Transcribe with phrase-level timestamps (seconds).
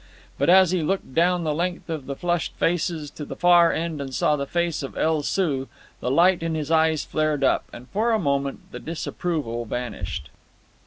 [0.39, 4.11] But as he looked down the length of flushed faces to the far end and
[4.15, 5.67] saw the face of El Soo,
[5.99, 10.31] the light in his eyes flared up, and for a moment the disapproval vanished.